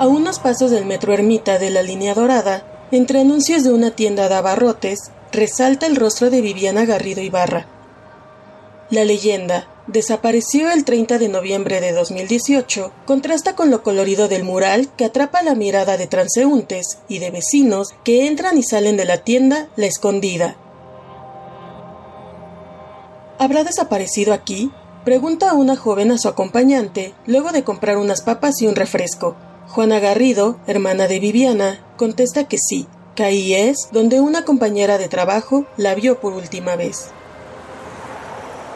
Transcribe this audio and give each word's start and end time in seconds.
A 0.00 0.06
unos 0.06 0.38
pasos 0.38 0.70
del 0.70 0.86
metro 0.86 1.12
Ermita 1.12 1.58
de 1.58 1.68
la 1.68 1.82
línea 1.82 2.14
dorada, 2.14 2.64
entre 2.90 3.20
anuncios 3.20 3.64
de 3.64 3.74
una 3.74 3.90
tienda 3.90 4.30
de 4.30 4.34
abarrotes, 4.34 5.10
resalta 5.30 5.84
el 5.84 5.94
rostro 5.94 6.30
de 6.30 6.40
Viviana 6.40 6.86
Garrido 6.86 7.20
Ibarra. 7.20 7.66
La 8.88 9.04
leyenda, 9.04 9.68
desapareció 9.88 10.70
el 10.70 10.86
30 10.86 11.18
de 11.18 11.28
noviembre 11.28 11.82
de 11.82 11.92
2018, 11.92 12.90
contrasta 13.04 13.54
con 13.54 13.70
lo 13.70 13.82
colorido 13.82 14.26
del 14.26 14.42
mural 14.42 14.88
que 14.96 15.04
atrapa 15.04 15.42
la 15.42 15.54
mirada 15.54 15.98
de 15.98 16.06
transeúntes 16.06 17.00
y 17.06 17.18
de 17.18 17.30
vecinos 17.30 17.88
que 18.02 18.26
entran 18.26 18.56
y 18.56 18.62
salen 18.62 18.96
de 18.96 19.04
la 19.04 19.18
tienda 19.18 19.68
La 19.76 19.84
Escondida. 19.84 20.56
¿Habrá 23.38 23.64
desaparecido 23.64 24.32
aquí? 24.32 24.72
Pregunta 25.04 25.52
una 25.52 25.76
joven 25.76 26.10
a 26.10 26.16
su 26.16 26.26
acompañante 26.26 27.12
luego 27.26 27.52
de 27.52 27.64
comprar 27.64 27.98
unas 27.98 28.22
papas 28.22 28.62
y 28.62 28.66
un 28.66 28.76
refresco. 28.76 29.36
Juana 29.72 30.00
Garrido, 30.00 30.58
hermana 30.66 31.06
de 31.06 31.20
Viviana, 31.20 31.84
contesta 31.96 32.48
que 32.48 32.58
sí, 32.58 32.88
que 33.14 33.22
ahí 33.22 33.54
es 33.54 33.88
donde 33.92 34.18
una 34.18 34.44
compañera 34.44 34.98
de 34.98 35.06
trabajo 35.06 35.64
la 35.76 35.94
vio 35.94 36.20
por 36.20 36.32
última 36.32 36.74
vez. 36.74 37.10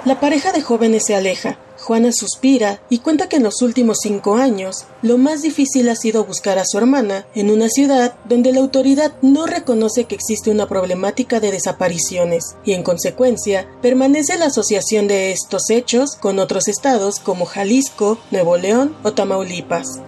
La 0.05 0.21
pareja 0.21 0.53
de 0.53 0.63
jóvenes 0.63 1.05
se 1.05 1.17
aleja. 1.17 1.59
Juana 1.81 2.13
suspira 2.13 2.81
y 2.91 2.99
cuenta 2.99 3.29
que 3.29 3.37
en 3.37 3.43
los 3.43 3.61
últimos 3.61 3.99
cinco 4.03 4.37
años 4.37 4.87
lo 5.03 5.19
más 5.19 5.43
difícil 5.43 5.89
ha 5.89 5.97
sido 5.97 6.25
buscar 6.25 6.61
a 6.61 6.65
su 6.65 6.79
hermana 6.79 7.27
en 7.35 7.51
una 7.51 7.69
ciudad 7.69 8.15
donde 8.29 8.53
la 8.53 8.61
autoridad 8.61 9.15
no 9.21 9.47
reconoce 9.47 10.05
que 10.05 10.15
existe 10.15 10.53
una 10.53 10.69
problemática 10.69 11.41
de 11.41 11.51
desapariciones 11.51 12.55
y 12.65 12.73
en 12.73 12.85
consecuencia 12.85 13.69
permanece 13.83 14.39
la 14.39 14.47
asociación 14.47 15.09
de 15.09 15.33
estos 15.33 15.69
hechos 15.71 16.15
con 16.15 16.39
otros 16.39 16.69
estados 16.69 17.19
como 17.19 17.47
Jalisco, 17.47 18.19
Nuevo 18.31 18.57
León 18.57 18.97
o 19.03 19.13
Tamaulipas. 19.13 20.01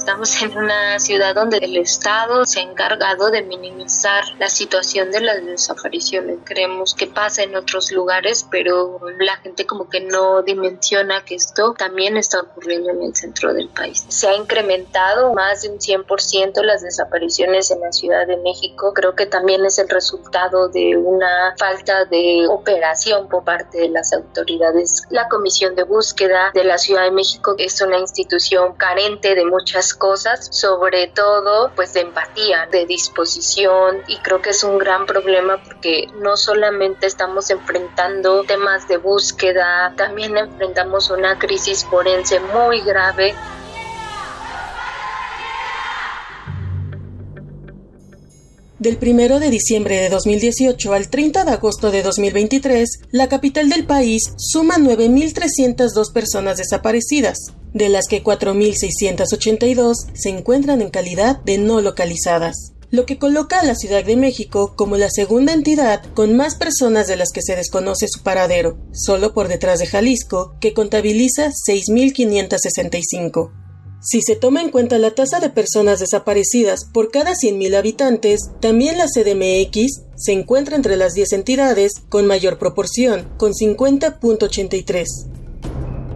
Estamos 0.00 0.40
en 0.40 0.56
una 0.56 0.98
ciudad 0.98 1.34
donde 1.34 1.58
el 1.58 1.76
Estado 1.76 2.46
se 2.46 2.60
ha 2.60 2.62
encargado 2.62 3.30
de 3.30 3.42
minimizar 3.42 4.24
la 4.38 4.48
situación 4.48 5.10
de 5.10 5.20
las 5.20 5.44
desapariciones. 5.44 6.38
Creemos 6.42 6.94
que 6.94 7.06
pasa 7.06 7.42
en 7.42 7.54
otros 7.54 7.92
lugares, 7.92 8.46
pero 8.50 8.98
la 9.18 9.36
gente 9.36 9.66
como 9.66 9.90
que 9.90 10.00
no 10.00 10.40
dimensiona 10.40 11.22
que 11.26 11.34
esto 11.34 11.74
también 11.76 12.16
está 12.16 12.40
ocurriendo 12.40 12.88
en 12.88 13.02
el 13.02 13.14
centro 13.14 13.52
del 13.52 13.68
país. 13.68 14.06
Se 14.08 14.26
ha 14.26 14.34
incrementado 14.34 15.34
más 15.34 15.62
de 15.62 15.68
un 15.68 15.78
100% 15.78 16.62
las 16.62 16.80
desapariciones 16.80 17.70
en 17.70 17.80
la 17.80 17.92
Ciudad 17.92 18.26
de 18.26 18.38
México. 18.38 18.94
Creo 18.94 19.14
que 19.14 19.26
también 19.26 19.66
es 19.66 19.78
el 19.78 19.90
resultado 19.90 20.70
de 20.70 20.96
una 20.96 21.54
falta 21.58 22.06
de 22.06 22.46
operación 22.48 23.28
por 23.28 23.44
parte 23.44 23.80
de 23.80 23.90
las 23.90 24.14
autoridades. 24.14 25.02
La 25.10 25.28
Comisión 25.28 25.74
de 25.74 25.82
Búsqueda 25.82 26.52
de 26.54 26.64
la 26.64 26.78
Ciudad 26.78 27.02
de 27.02 27.10
México 27.10 27.54
es 27.58 27.82
una 27.82 27.98
institución 27.98 28.72
carente 28.76 29.34
de 29.34 29.44
muchas 29.44 29.89
cosas, 29.94 30.48
sobre 30.50 31.08
todo 31.08 31.72
pues 31.74 31.94
de 31.94 32.00
empatía, 32.00 32.66
de 32.70 32.86
disposición 32.86 34.02
y 34.06 34.18
creo 34.18 34.40
que 34.42 34.50
es 34.50 34.64
un 34.64 34.78
gran 34.78 35.06
problema 35.06 35.62
porque 35.62 36.08
no 36.16 36.36
solamente 36.36 37.06
estamos 37.06 37.50
enfrentando 37.50 38.44
temas 38.44 38.88
de 38.88 38.96
búsqueda, 38.96 39.92
también 39.96 40.36
enfrentamos 40.36 41.10
una 41.10 41.38
crisis 41.38 41.84
forense 41.84 42.40
muy 42.40 42.80
grave 42.80 43.34
Del 48.80 48.96
1 48.98 49.40
de 49.40 49.50
diciembre 49.50 50.00
de 50.00 50.08
2018 50.08 50.94
al 50.94 51.10
30 51.10 51.44
de 51.44 51.50
agosto 51.50 51.90
de 51.90 52.02
2023, 52.02 52.88
la 53.10 53.28
capital 53.28 53.68
del 53.68 53.84
país 53.84 54.32
suma 54.38 54.78
9.302 54.78 56.10
personas 56.14 56.56
desaparecidas, 56.56 57.52
de 57.74 57.90
las 57.90 58.06
que 58.08 58.24
4.682 58.24 59.96
se 60.14 60.30
encuentran 60.30 60.80
en 60.80 60.88
calidad 60.88 61.42
de 61.42 61.58
no 61.58 61.82
localizadas 61.82 62.72
lo 62.90 63.06
que 63.06 63.18
coloca 63.18 63.60
a 63.60 63.64
la 63.64 63.76
Ciudad 63.76 64.04
de 64.04 64.16
México 64.16 64.74
como 64.74 64.96
la 64.96 65.10
segunda 65.10 65.52
entidad 65.52 66.02
con 66.14 66.36
más 66.36 66.56
personas 66.56 67.06
de 67.06 67.14
las 67.14 67.30
que 67.30 67.40
se 67.40 67.54
desconoce 67.54 68.08
su 68.08 68.24
paradero, 68.24 68.78
solo 68.92 69.32
por 69.32 69.46
detrás 69.46 69.78
de 69.78 69.86
Jalisco, 69.86 70.56
que 70.60 70.74
contabiliza 70.74 71.52
6.565. 71.68 73.59
Si 74.02 74.22
se 74.22 74.34
toma 74.34 74.62
en 74.62 74.70
cuenta 74.70 74.98
la 74.98 75.10
tasa 75.10 75.40
de 75.40 75.50
personas 75.50 76.00
desaparecidas 76.00 76.86
por 76.86 77.10
cada 77.10 77.32
100.000 77.32 77.76
habitantes, 77.76 78.40
también 78.60 78.96
la 78.96 79.06
CDMX 79.06 80.02
se 80.16 80.32
encuentra 80.32 80.76
entre 80.76 80.96
las 80.96 81.12
10 81.12 81.32
entidades 81.34 81.92
con 82.08 82.26
mayor 82.26 82.58
proporción, 82.58 83.28
con 83.36 83.52
50.83 83.52 85.29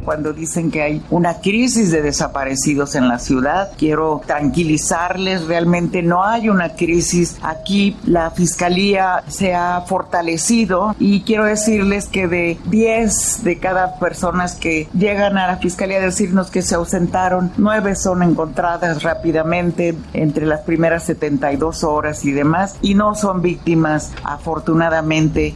cuando 0.05 0.33
dicen 0.33 0.71
que 0.71 0.83
hay 0.83 1.03
una 1.11 1.41
crisis 1.41 1.91
de 1.91 2.03
desaparecidos 2.03 2.95
en 2.95 3.09
la 3.09 3.19
ciudad. 3.19 3.73
Quiero 3.79 4.21
tranquilizarles, 4.27 5.47
realmente 5.47 6.03
no 6.03 6.25
hay 6.25 6.49
una 6.49 6.75
crisis. 6.75 7.37
Aquí 7.43 7.97
la 8.05 8.31
fiscalía 8.31 9.25
se 9.29 9.55
ha 9.55 9.81
fortalecido 9.83 10.95
y 10.99 11.23
quiero 11.23 11.45
decirles 11.45 12.07
que 12.07 12.29
de 12.29 12.59
10 12.67 13.45
de 13.45 13.59
cada 13.59 13.99
personas 13.99 14.55
que 14.55 14.89
llegan 14.93 15.39
a 15.39 15.47
la 15.47 15.57
fiscalía 15.57 15.99
a 15.99 16.03
decirnos 16.03 16.51
que 16.51 16.63
se 16.63 16.75
ausentaron, 16.75 17.53
9 17.57 17.97
son 17.97 18.23
encontradas 18.23 19.03
rápidamente 19.03 19.95
entre 20.13 20.47
las 20.47 20.61
primeras 20.61 21.05
72 21.05 21.85
horas 21.85 22.25
y 22.25 22.33
demás 22.33 22.77
y 22.83 22.95
no 22.95 23.15
son 23.15 23.43
víctimas 23.43 24.13
afortunadamente 24.25 25.55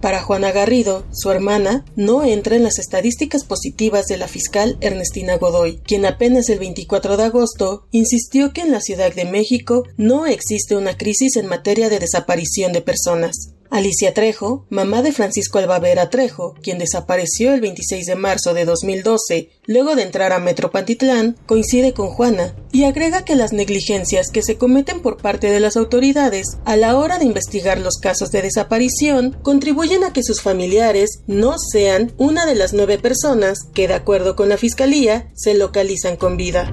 para 0.00 0.22
Juana 0.22 0.52
Garrido, 0.52 1.04
su 1.12 1.30
hermana, 1.30 1.84
no 1.96 2.24
entra 2.24 2.56
en 2.56 2.62
las 2.62 2.78
estadísticas 2.78 3.44
positivas 3.44 4.06
de 4.06 4.16
la 4.16 4.28
fiscal 4.28 4.76
Ernestina 4.80 5.36
Godoy, 5.36 5.78
quien 5.78 6.06
apenas 6.06 6.48
el 6.48 6.58
24 6.58 7.16
de 7.16 7.24
agosto 7.24 7.86
insistió 7.90 8.52
que 8.52 8.62
en 8.62 8.72
la 8.72 8.80
Ciudad 8.80 9.14
de 9.14 9.24
México 9.24 9.84
no 9.96 10.26
existe 10.26 10.76
una 10.76 10.96
crisis 10.96 11.36
en 11.36 11.46
materia 11.46 11.88
de 11.88 11.98
desaparición 11.98 12.72
de 12.72 12.82
personas. 12.82 13.55
Alicia 13.70 14.14
Trejo, 14.14 14.66
mamá 14.70 15.02
de 15.02 15.12
Francisco 15.12 15.58
Albavera 15.58 16.10
Trejo, 16.10 16.54
quien 16.62 16.78
desapareció 16.78 17.54
el 17.54 17.60
26 17.60 18.06
de 18.06 18.14
marzo 18.16 18.54
de 18.54 18.64
2012 18.64 19.50
luego 19.66 19.96
de 19.96 20.02
entrar 20.02 20.32
a 20.32 20.38
Metro 20.38 20.70
Pantitlán, 20.70 21.36
coincide 21.46 21.92
con 21.92 22.08
Juana 22.08 22.54
y 22.72 22.84
agrega 22.84 23.24
que 23.24 23.34
las 23.34 23.52
negligencias 23.52 24.30
que 24.30 24.42
se 24.42 24.56
cometen 24.56 25.00
por 25.00 25.16
parte 25.16 25.50
de 25.50 25.60
las 25.60 25.76
autoridades 25.76 26.58
a 26.64 26.76
la 26.76 26.96
hora 26.96 27.18
de 27.18 27.24
investigar 27.24 27.78
los 27.78 27.98
casos 27.98 28.30
de 28.30 28.42
desaparición 28.42 29.36
contribuyen 29.42 30.04
a 30.04 30.12
que 30.12 30.22
sus 30.22 30.40
familiares 30.40 31.20
no 31.26 31.56
sean 31.58 32.12
una 32.16 32.46
de 32.46 32.54
las 32.54 32.72
nueve 32.72 32.98
personas 32.98 33.58
que, 33.74 33.88
de 33.88 33.94
acuerdo 33.94 34.36
con 34.36 34.48
la 34.48 34.56
Fiscalía, 34.56 35.30
se 35.34 35.54
localizan 35.54 36.16
con 36.16 36.36
vida 36.36 36.72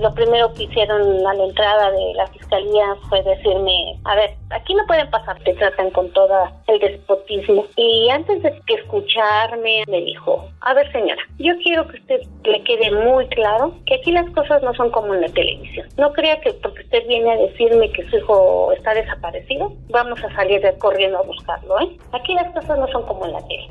lo 0.00 0.14
primero 0.14 0.52
que 0.54 0.64
hicieron 0.64 1.26
a 1.26 1.34
la 1.34 1.44
entrada 1.44 1.90
de 1.90 2.14
la 2.14 2.26
fiscalía 2.28 2.94
fue 3.08 3.22
decirme, 3.22 3.98
a 4.04 4.14
ver, 4.14 4.30
aquí 4.50 4.74
no 4.74 4.86
pueden 4.86 5.08
pasar, 5.10 5.38
te 5.44 5.54
tratan 5.54 5.90
con 5.90 6.10
todo 6.12 6.48
el 6.66 6.78
despotismo. 6.78 7.64
Y 7.76 8.08
antes 8.10 8.42
de 8.42 8.60
que 8.66 8.74
escucharme, 8.74 9.84
me 9.88 10.00
dijo, 10.00 10.48
a 10.60 10.74
ver 10.74 10.90
señora, 10.92 11.22
yo 11.38 11.54
quiero 11.62 11.86
que 11.88 11.98
usted 11.98 12.20
le 12.44 12.62
quede 12.64 12.90
muy 12.92 13.26
claro 13.28 13.74
que 13.86 13.96
aquí 13.96 14.12
las 14.12 14.28
cosas 14.30 14.62
no 14.62 14.74
son 14.74 14.90
como 14.90 15.14
en 15.14 15.22
la 15.22 15.28
televisión. 15.28 15.88
No 15.96 16.12
crea 16.12 16.40
que 16.40 16.52
porque 16.54 16.82
usted 16.82 17.06
viene 17.06 17.32
a 17.32 17.36
decirme 17.36 17.90
que 17.92 18.08
su 18.08 18.16
hijo 18.16 18.72
está 18.72 18.94
desaparecido, 18.94 19.72
vamos 19.90 20.22
a 20.24 20.34
salir 20.34 20.62
corriendo 20.78 21.18
a 21.18 21.22
buscarlo, 21.22 21.80
¿eh? 21.80 21.96
Aquí 22.12 22.34
las 22.34 22.52
cosas 22.52 22.78
no 22.78 22.88
son 22.88 23.04
como 23.06 23.26
en 23.26 23.32
la 23.32 23.46
tele. 23.46 23.68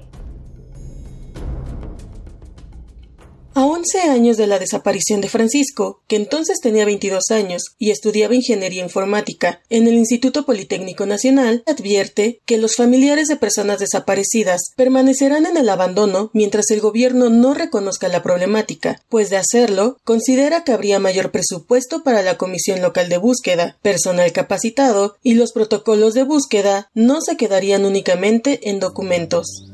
11 3.77 4.09
años 4.09 4.38
de 4.38 4.47
la 4.47 4.57
desaparición 4.57 5.21
de 5.21 5.29
Francisco, 5.29 6.01
que 6.07 6.15
entonces 6.15 6.57
tenía 6.63 6.83
22 6.83 7.29
años 7.29 7.61
y 7.77 7.91
estudiaba 7.91 8.33
ingeniería 8.33 8.83
informática 8.83 9.61
en 9.69 9.88
el 9.88 9.93
Instituto 9.93 10.47
Politécnico 10.47 11.05
Nacional, 11.05 11.61
advierte 11.67 12.39
que 12.47 12.57
los 12.57 12.75
familiares 12.75 13.27
de 13.27 13.35
personas 13.35 13.77
desaparecidas 13.77 14.61
permanecerán 14.75 15.45
en 15.45 15.57
el 15.57 15.69
abandono 15.69 16.31
mientras 16.33 16.71
el 16.71 16.81
gobierno 16.81 17.29
no 17.29 17.53
reconozca 17.53 18.07
la 18.07 18.24
problemática, 18.24 19.00
pues 19.09 19.29
de 19.29 19.38
hacerlo, 19.38 20.00
considera 20.03 20.63
que 20.63 20.71
habría 20.71 20.97
mayor 20.97 21.29
presupuesto 21.29 22.01
para 22.01 22.24
la 22.24 22.35
Comisión 22.35 22.81
Local 22.81 23.09
de 23.09 23.18
Búsqueda, 23.18 23.77
personal 23.83 24.31
capacitado 24.31 25.18
y 25.21 25.35
los 25.35 25.51
protocolos 25.51 26.15
de 26.15 26.24
búsqueda 26.24 26.89
no 26.95 27.21
se 27.21 27.38
quedarían 27.38 27.85
únicamente 27.85 28.71
en 28.71 28.79
documentos. 28.79 29.68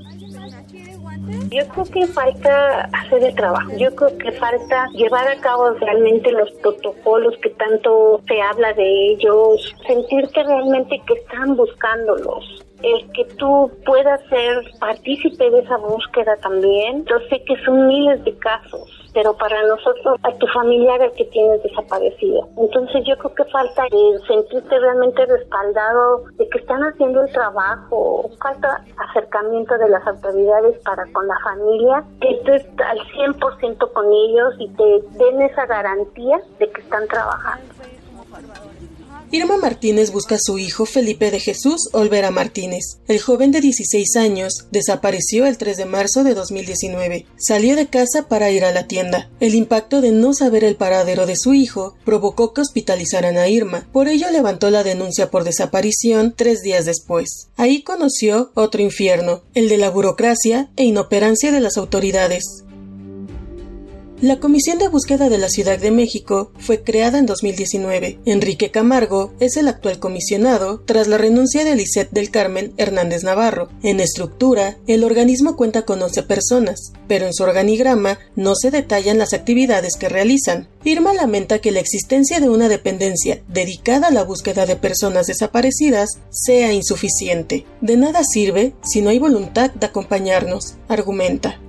Yo 1.49 1.67
creo 1.69 1.85
que 1.85 2.07
falta 2.07 2.89
hacer 2.93 3.23
el 3.23 3.35
trabajo. 3.35 3.71
Yo 3.77 3.93
creo 3.95 4.17
que 4.17 4.31
falta 4.33 4.87
llevar 4.93 5.27
a 5.27 5.39
cabo 5.39 5.71
realmente 5.71 6.31
los 6.31 6.51
protocolos 6.53 7.35
que 7.41 7.49
tanto 7.51 8.21
se 8.27 8.41
habla 8.41 8.73
de 8.73 9.11
ellos, 9.11 9.73
sentirte 9.87 10.43
realmente 10.43 11.01
que 11.07 11.13
están 11.13 11.55
buscándolos 11.55 12.63
el 12.83 13.09
que 13.13 13.23
tú 13.35 13.71
puedas 13.85 14.19
ser 14.27 14.61
partícipe 14.79 15.49
de 15.49 15.59
esa 15.59 15.77
búsqueda 15.77 16.35
también. 16.41 17.05
Yo 17.05 17.15
sé 17.29 17.41
que 17.45 17.55
son 17.63 17.87
miles 17.87 18.23
de 18.25 18.37
casos 18.37 18.89
pero 19.13 19.33
para 19.37 19.61
nosotros, 19.63 20.17
a 20.23 20.31
tu 20.37 20.47
familiar 20.47 21.01
el 21.01 21.11
que 21.13 21.25
tienes 21.25 21.61
desaparecido. 21.63 22.47
Entonces 22.57 23.03
yo 23.05 23.17
creo 23.17 23.35
que 23.35 23.45
falta 23.45 23.85
el 23.91 24.19
sentirte 24.27 24.79
realmente 24.79 25.25
respaldado 25.25 26.23
de 26.37 26.47
que 26.49 26.59
están 26.59 26.81
haciendo 26.83 27.21
el 27.21 27.31
trabajo, 27.31 28.29
falta 28.41 28.83
acercamiento 29.09 29.77
de 29.77 29.89
las 29.89 30.05
autoridades 30.05 30.77
para 30.83 31.05
con 31.13 31.27
la 31.27 31.37
familia, 31.43 32.03
que 32.21 32.31
estés 32.31 32.65
al 32.79 32.99
100% 32.99 33.91
con 33.91 34.05
ellos 34.11 34.53
y 34.59 34.69
te 34.69 35.17
den 35.17 35.41
esa 35.41 35.65
garantía 35.65 36.39
de 36.59 36.69
que 36.71 36.81
están 36.81 37.07
trabajando. 37.07 37.72
Irma 39.33 39.57
Martínez 39.57 40.11
busca 40.11 40.35
a 40.35 40.39
su 40.39 40.59
hijo 40.59 40.85
Felipe 40.85 41.31
de 41.31 41.39
Jesús 41.39 41.89
Olvera 41.91 42.29
Martínez. 42.29 42.99
El 43.07 43.19
joven 43.19 43.51
de 43.51 43.61
16 43.61 44.15
años 44.15 44.67
desapareció 44.69 45.47
el 45.47 45.57
3 45.57 45.75
de 45.75 45.85
marzo 45.85 46.23
de 46.23 46.35
2019. 46.35 47.25
Salió 47.35 47.75
de 47.75 47.87
casa 47.87 48.27
para 48.27 48.51
ir 48.51 48.63
a 48.63 48.71
la 48.71 48.85
tienda. 48.85 49.31
El 49.39 49.55
impacto 49.55 50.01
de 50.01 50.11
no 50.11 50.35
saber 50.35 50.63
el 50.63 50.75
paradero 50.75 51.25
de 51.25 51.35
su 51.35 51.55
hijo 51.55 51.95
provocó 52.05 52.53
que 52.53 52.61
hospitalizaran 52.61 53.37
a 53.37 53.47
Irma. 53.47 53.89
Por 53.91 54.07
ello 54.07 54.29
levantó 54.29 54.69
la 54.69 54.83
denuncia 54.83 55.31
por 55.31 55.45
desaparición 55.45 56.35
tres 56.37 56.61
días 56.61 56.85
después. 56.85 57.47
Ahí 57.57 57.81
conoció 57.81 58.51
otro 58.53 58.83
infierno, 58.83 59.41
el 59.55 59.67
de 59.67 59.79
la 59.79 59.89
burocracia 59.89 60.69
e 60.75 60.83
inoperancia 60.83 61.51
de 61.51 61.59
las 61.59 61.77
autoridades. 61.77 62.62
La 64.23 64.39
Comisión 64.39 64.77
de 64.77 64.87
Búsqueda 64.87 65.27
de 65.27 65.37
la 65.37 65.49
Ciudad 65.49 65.77
de 65.77 65.91
México 65.91 66.53
fue 66.57 66.81
creada 66.81 67.19
en 67.19 67.25
2019. 67.25 68.19
Enrique 68.23 68.71
Camargo 68.71 69.33
es 69.41 69.57
el 69.57 69.67
actual 69.67 69.99
comisionado 69.99 70.81
tras 70.85 71.09
la 71.09 71.17
renuncia 71.17 71.65
de 71.65 71.75
Lisette 71.75 72.11
del 72.11 72.31
Carmen 72.31 72.71
Hernández 72.77 73.25
Navarro. 73.25 73.67
En 73.83 73.99
estructura, 73.99 74.77
el 74.87 75.03
organismo 75.03 75.57
cuenta 75.57 75.81
con 75.81 76.01
11 76.01 76.23
personas, 76.23 76.93
pero 77.09 77.25
en 77.25 77.33
su 77.33 77.43
organigrama 77.43 78.17
no 78.37 78.55
se 78.55 78.71
detallan 78.71 79.17
las 79.17 79.33
actividades 79.33 79.97
que 79.97 80.07
realizan. 80.07 80.69
Irma 80.85 81.13
lamenta 81.13 81.59
que 81.59 81.71
la 81.71 81.81
existencia 81.81 82.39
de 82.39 82.47
una 82.47 82.69
dependencia 82.69 83.43
dedicada 83.49 84.07
a 84.07 84.11
la 84.11 84.23
búsqueda 84.23 84.65
de 84.65 84.77
personas 84.77 85.27
desaparecidas 85.27 86.19
sea 86.29 86.71
insuficiente. 86.71 87.65
De 87.81 87.97
nada 87.97 88.23
sirve 88.23 88.73
si 88.83 89.01
no 89.01 89.09
hay 89.09 89.19
voluntad 89.19 89.71
de 89.71 89.85
acompañarnos, 89.85 90.75
argumenta. 90.87 91.59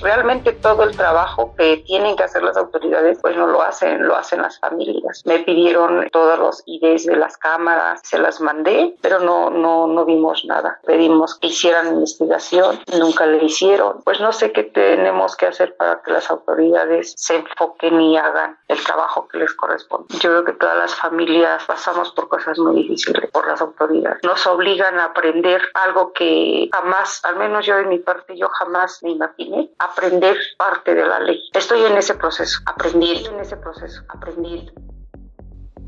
Realmente 0.00 0.52
todo 0.52 0.84
el 0.84 0.96
trabajo 0.96 1.54
que 1.56 1.78
tienen 1.78 2.16
que 2.16 2.24
hacer 2.24 2.42
las 2.42 2.56
autoridades, 2.56 3.18
pues 3.20 3.36
no 3.36 3.46
lo 3.46 3.62
hacen, 3.62 4.06
lo 4.06 4.16
hacen 4.16 4.42
las 4.42 4.58
familias. 4.60 5.22
Me 5.26 5.40
pidieron 5.40 6.08
todos 6.10 6.38
los 6.38 6.62
IDs 6.66 7.06
de 7.06 7.16
las 7.16 7.36
cámaras, 7.36 8.00
se 8.04 8.18
las 8.18 8.40
mandé, 8.40 8.96
pero 9.00 9.18
no, 9.18 9.50
no, 9.50 9.86
no 9.86 10.04
vimos 10.04 10.44
nada. 10.44 10.78
Pedimos 10.86 11.38
que 11.38 11.48
hicieran 11.48 11.88
investigación, 11.88 12.80
nunca 12.98 13.26
le 13.26 13.44
hicieron. 13.44 14.00
Pues 14.04 14.20
no 14.20 14.32
sé 14.32 14.52
qué 14.52 14.64
tenemos 14.64 15.36
que 15.36 15.46
hacer 15.46 15.76
para 15.76 16.00
que 16.02 16.12
las 16.12 16.30
autoridades 16.30 17.14
se 17.16 17.36
enfoquen 17.36 18.00
y 18.00 18.16
hagan 18.16 18.58
el 18.68 18.82
trabajo 18.84 19.26
que 19.28 19.38
les 19.38 19.52
corresponde. 19.54 20.14
Yo 20.20 20.30
creo 20.30 20.44
que 20.44 20.52
todas 20.52 20.76
las 20.76 20.94
familias 20.94 21.64
pasamos 21.64 22.12
por 22.12 22.28
cosas 22.28 22.58
muy 22.58 22.82
difíciles 22.82 23.30
por 23.30 23.46
las 23.46 23.60
autoridades. 23.60 24.22
Nos 24.22 24.46
obligan 24.46 24.98
a 24.98 25.06
aprender 25.06 25.62
algo 25.74 26.12
que 26.12 26.68
jamás, 26.72 27.24
al 27.24 27.36
menos 27.36 27.66
yo 27.66 27.76
de 27.76 27.84
mi 27.84 27.98
parte, 27.98 28.36
yo 28.36 28.48
jamás 28.48 29.02
me 29.02 29.10
imaginé 29.10 29.70
aprender 29.90 30.36
parte 30.56 30.94
de 30.94 31.06
la 31.06 31.20
ley. 31.20 31.42
Estoy 31.52 31.84
en 31.84 31.96
ese 31.96 32.14
proceso, 32.14 32.60
aprendiendo 32.66 33.30
en 33.30 33.40
ese 33.40 33.56
proceso, 33.56 34.02
aprendiendo. 34.08 34.72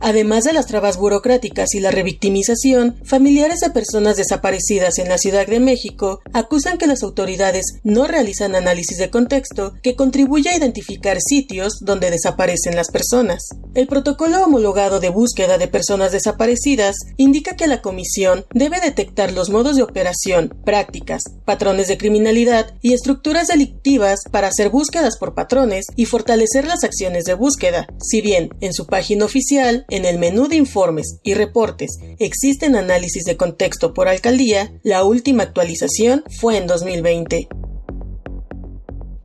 Además 0.00 0.44
de 0.44 0.54
las 0.54 0.66
trabas 0.66 0.96
burocráticas 0.96 1.74
y 1.74 1.80
la 1.80 1.90
revictimización, 1.90 2.96
familiares 3.04 3.60
de 3.60 3.70
personas 3.70 4.16
desaparecidas 4.16 4.98
en 4.98 5.10
la 5.10 5.18
Ciudad 5.18 5.46
de 5.46 5.60
México 5.60 6.20
acusan 6.32 6.78
que 6.78 6.86
las 6.86 7.02
autoridades 7.02 7.66
no 7.84 8.06
realizan 8.06 8.54
análisis 8.54 8.96
de 8.96 9.10
contexto 9.10 9.74
que 9.82 9.96
contribuye 9.96 10.48
a 10.48 10.56
identificar 10.56 11.18
sitios 11.20 11.80
donde 11.82 12.10
desaparecen 12.10 12.76
las 12.76 12.90
personas. 12.90 13.42
El 13.74 13.86
protocolo 13.88 14.42
homologado 14.42 15.00
de 15.00 15.10
búsqueda 15.10 15.58
de 15.58 15.68
personas 15.68 16.12
desaparecidas 16.12 16.96
indica 17.18 17.54
que 17.54 17.66
la 17.66 17.82
comisión 17.82 18.46
debe 18.54 18.80
detectar 18.80 19.32
los 19.32 19.50
modos 19.50 19.76
de 19.76 19.82
operación, 19.82 20.56
prácticas, 20.64 21.22
patrones 21.44 21.88
de 21.88 21.98
criminalidad 21.98 22.74
y 22.80 22.94
estructuras 22.94 23.48
delictivas 23.48 24.20
para 24.30 24.48
hacer 24.48 24.70
búsquedas 24.70 25.18
por 25.18 25.34
patrones 25.34 25.86
y 25.94 26.06
fortalecer 26.06 26.66
las 26.66 26.84
acciones 26.84 27.24
de 27.24 27.34
búsqueda. 27.34 27.86
Si 28.00 28.22
bien 28.22 28.50
en 28.60 28.72
su 28.72 28.86
página 28.86 29.26
oficial 29.26 29.84
en 29.90 30.04
el 30.04 30.18
menú 30.18 30.48
de 30.48 30.56
informes 30.56 31.18
y 31.22 31.34
reportes 31.34 31.98
existen 32.18 32.76
análisis 32.76 33.24
de 33.24 33.36
contexto 33.36 33.94
por 33.94 34.08
alcaldía, 34.08 34.72
la 34.82 35.04
última 35.04 35.42
actualización 35.42 36.24
fue 36.40 36.56
en 36.56 36.66
2020 36.66 37.48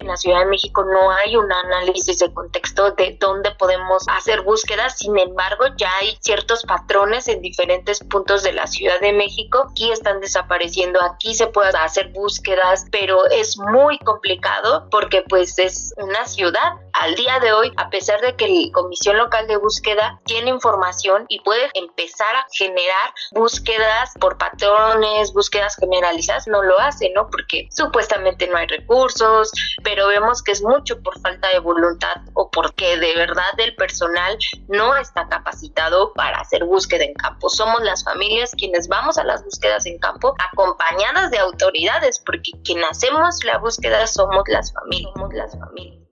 en 0.05 0.09
la 0.09 0.17
Ciudad 0.17 0.39
de 0.39 0.45
México 0.45 0.83
no 0.83 1.11
hay 1.11 1.35
un 1.35 1.51
análisis 1.51 2.19
de 2.19 2.31
contexto 2.31 2.91
de 2.91 3.17
dónde 3.19 3.51
podemos 3.51 4.05
hacer 4.07 4.41
búsquedas, 4.41 4.99
sin 4.99 5.17
embargo 5.17 5.65
ya 5.77 5.91
hay 5.99 6.15
ciertos 6.21 6.63
patrones 6.63 7.27
en 7.27 7.41
diferentes 7.41 7.99
puntos 8.03 8.43
de 8.43 8.53
la 8.53 8.67
Ciudad 8.67 8.99
de 9.01 9.13
México, 9.13 9.67
aquí 9.71 9.91
están 9.91 10.21
desapareciendo, 10.21 11.01
aquí 11.01 11.33
se 11.33 11.47
pueden 11.47 11.75
hacer 11.75 12.09
búsquedas, 12.09 12.85
pero 12.91 13.25
es 13.31 13.57
muy 13.57 13.97
complicado 13.99 14.87
porque 14.91 15.23
pues 15.27 15.57
es 15.57 15.93
una 15.97 16.25
ciudad. 16.27 16.73
Al 16.93 17.15
día 17.15 17.39
de 17.39 17.51
hoy, 17.51 17.73
a 17.75 17.89
pesar 17.89 18.21
de 18.21 18.35
que 18.35 18.47
la 18.47 18.71
Comisión 18.71 19.17
Local 19.17 19.47
de 19.47 19.57
Búsqueda 19.57 20.21
tiene 20.25 20.49
información 20.49 21.25
y 21.27 21.41
puede 21.41 21.69
empezar 21.73 22.35
a 22.35 22.45
generar 22.53 23.13
búsquedas 23.31 24.13
por 24.19 24.37
patrones, 24.37 25.33
búsquedas 25.33 25.75
generalizadas, 25.75 26.47
no 26.47 26.63
lo 26.63 26.79
hace, 26.79 27.11
¿no? 27.13 27.27
Porque 27.29 27.67
supuestamente 27.71 28.47
no 28.47 28.57
hay 28.57 28.67
recursos, 28.67 29.51
pero 29.83 29.94
pero 29.95 30.09
vemos 30.09 30.43
que 30.43 30.51
es 30.51 30.61
mucho 30.61 31.01
por 31.01 31.17
falta 31.21 31.47
de 31.53 31.59
voluntad 31.59 32.17
o 32.33 32.49
porque 32.51 32.97
de 32.97 33.15
verdad 33.15 33.57
el 33.59 33.77
personal 33.77 34.37
no 34.67 34.93
está 34.97 35.29
capacitado 35.29 36.11
para 36.13 36.39
hacer 36.41 36.65
búsqueda 36.65 37.05
en 37.05 37.13
campo. 37.13 37.47
Somos 37.47 37.81
las 37.81 38.03
familias 38.03 38.51
quienes 38.57 38.89
vamos 38.89 39.17
a 39.17 39.23
las 39.23 39.45
búsquedas 39.45 39.85
en 39.85 39.97
campo 39.99 40.33
acompañadas 40.51 41.31
de 41.31 41.37
autoridades, 41.37 42.21
porque 42.25 42.51
quien 42.65 42.83
hacemos 42.83 43.39
la 43.45 43.57
búsqueda 43.59 44.05
somos 44.05 44.43
las 44.47 44.73
familias, 44.73 45.13
somos 45.15 45.33
las 45.33 45.57
familias. 45.57 46.03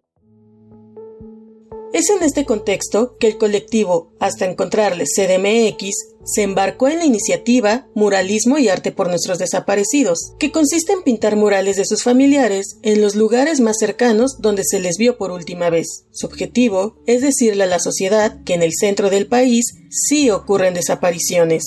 Es 1.92 2.10
en 2.10 2.24
este 2.24 2.46
contexto 2.46 3.18
que 3.20 3.28
el 3.28 3.38
colectivo 3.38 4.14
Hasta 4.22 4.46
Encontrarles 4.46 5.14
CDMX 5.14 6.13
se 6.26 6.44
embarcó 6.44 6.88
en 6.88 7.00
la 7.00 7.06
iniciativa 7.06 7.88
Muralismo 7.94 8.58
y 8.58 8.70
Arte 8.70 8.92
por 8.92 9.10
Nuestros 9.10 9.40
Desaparecidos, 9.40 10.34
que 10.40 10.52
consiste 10.52 10.94
en 10.94 11.04
pintar 11.04 11.36
murales 11.36 11.78
de 11.78 11.86
sus 11.86 12.04
familiares 12.04 12.78
en 12.82 13.02
los 13.02 13.16
lugares 13.16 13.60
más 13.60 13.78
cercanos 13.80 14.38
donde 14.40 14.64
se 14.64 14.80
les 14.80 14.98
vio 14.98 15.18
por 15.18 15.32
última 15.32 15.70
vez. 15.70 16.06
Su 16.12 16.28
objetivo 16.28 16.96
es 17.06 17.22
decirle 17.22 17.64
a 17.64 17.68
la 17.68 17.80
sociedad 17.80 18.44
que 18.44 18.54
en 18.54 18.64
el 18.64 18.74
centro 18.74 19.10
del 19.10 19.28
país 19.28 19.66
sí 19.90 20.30
ocurren 20.30 20.74
desapariciones. 20.74 21.64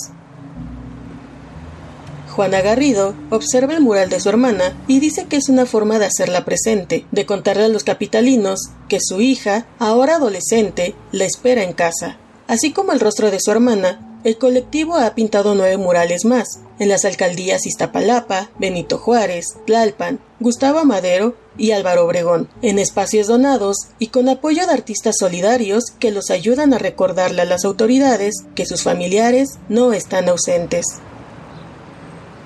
Juana 2.37 2.61
Garrido 2.61 3.15
observa 3.31 3.73
el 3.73 3.81
mural 3.81 4.09
de 4.09 4.19
su 4.19 4.29
hermana 4.29 4.79
y 4.87 4.99
dice 4.99 5.25
que 5.25 5.37
es 5.37 5.49
una 5.49 5.65
forma 5.65 5.97
de 5.97 6.05
hacerla 6.05 6.45
presente, 6.45 7.07
de 7.11 7.25
contarle 7.25 7.63
a 7.63 7.67
los 7.67 7.83
capitalinos 7.83 8.59
que 8.87 8.99
su 9.01 9.21
hija, 9.21 9.65
ahora 9.79 10.17
adolescente, 10.17 10.93
la 11.11 11.25
espera 11.25 11.63
en 11.63 11.73
casa. 11.73 12.19
Así 12.47 12.71
como 12.71 12.91
el 12.91 12.99
rostro 12.99 13.31
de 13.31 13.39
su 13.39 13.49
hermana, 13.49 14.06
el 14.23 14.37
colectivo 14.37 14.95
ha 14.95 15.15
pintado 15.15 15.55
nueve 15.55 15.77
murales 15.77 16.25
más, 16.25 16.59
en 16.79 16.89
las 16.89 17.05
alcaldías 17.05 17.65
Iztapalapa, 17.65 18.49
Benito 18.59 18.97
Juárez, 18.97 19.45
Tlalpan, 19.65 20.19
Gustavo 20.39 20.85
Madero 20.85 21.35
y 21.57 21.71
Álvaro 21.71 22.05
Obregón, 22.05 22.49
en 22.61 22.79
espacios 22.79 23.27
donados 23.27 23.77
y 23.99 24.07
con 24.07 24.29
apoyo 24.29 24.65
de 24.67 24.73
artistas 24.73 25.15
solidarios 25.19 25.85
que 25.99 26.11
los 26.11 26.29
ayudan 26.29 26.73
a 26.73 26.77
recordarle 26.77 27.41
a 27.41 27.45
las 27.45 27.65
autoridades 27.65 28.35
que 28.53 28.65
sus 28.65 28.83
familiares 28.83 29.57
no 29.69 29.93
están 29.93 30.29
ausentes 30.29 30.85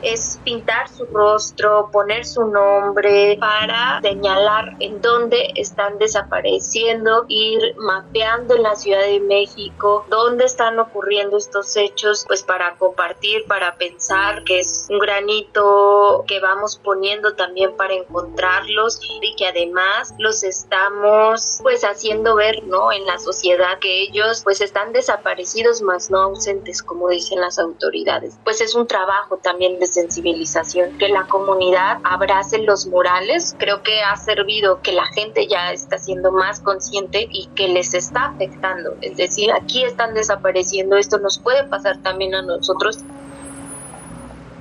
es 0.04 0.40
pintar 0.44 0.90
su 0.90 1.06
rostro, 1.06 1.90
poner 1.92 2.26
su 2.26 2.46
nombre 2.46 3.38
para 3.40 4.02
señalar 4.02 4.76
en 4.80 5.02
dónde 5.02 5.52
están 5.56 5.98
desapareciendo, 5.98 7.26
ir 7.28 7.76
mapeando 7.78 8.56
en 8.56 8.64
la 8.64 8.76
Ciudad 8.76 9.02
de 9.02 9.20
México 9.20 10.06
dónde 10.10 10.46
están 10.46 10.80
ocurriendo 10.80 11.38
estos 11.38 11.76
hechos, 11.76 12.26
pues 12.28 12.44
para 12.44 12.76
compartir, 12.76 13.46
para 13.48 13.76
pensar 13.76 14.44
que 14.44 14.60
es 14.60 14.88
un 14.90 15.00
granito 15.00 16.24
que 16.28 16.40
vamos 16.40 16.80
poniendo 16.84 17.36
también 17.36 17.76
para 17.76 17.94
encontrarlos 17.94 19.00
y 19.22 19.36
que 19.36 19.48
además 19.48 20.14
los 20.18 20.44
estamos 20.44 21.60
pues 21.62 21.84
haciendo 21.84 22.36
ver, 22.36 22.64
¿no? 22.64 22.92
En 22.92 23.06
la 23.06 23.18
sociedad 23.20 23.80
que 23.80 24.04
ellos 24.04 24.42
pues 24.44 24.62
están 24.62 24.94
desaparecidos 24.94 25.82
más 25.82 26.10
no 26.10 26.22
ausentes 26.22 26.82
como 26.84 27.10
dicen 27.10 27.40
las 27.40 27.60
autoridades. 27.60 28.38
Pues 28.44 28.62
es 28.62 28.76
un 28.76 28.88
trabajo 28.88 29.38
también 29.38 29.80
sensibilización, 29.92 30.98
que 30.98 31.10
la 31.10 31.28
comunidad 31.28 32.00
abrace 32.04 32.58
los 32.60 32.88
murales, 32.88 33.56
creo 33.58 33.84
que 33.84 34.02
ha 34.02 34.16
servido 34.18 34.82
que 34.82 34.92
la 34.92 35.06
gente 35.06 35.48
ya 35.48 35.72
está 35.72 35.98
siendo 35.98 36.32
más 36.32 36.60
consciente 36.60 37.28
y 37.32 37.48
que 37.56 37.68
les 37.68 37.94
está 37.94 38.26
afectando. 38.26 38.96
Es 39.02 39.18
decir, 39.18 39.52
aquí 39.52 39.84
están 39.84 40.14
desapareciendo, 40.14 40.98
esto 40.98 41.20
nos 41.20 41.40
puede 41.40 41.64
pasar 41.66 42.02
también 42.02 42.36
a 42.36 42.42
nosotros. 42.42 43.00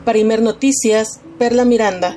Primer 0.04 0.42
Noticias, 0.42 1.20
Perla 1.38 1.64
Miranda. 1.64 2.16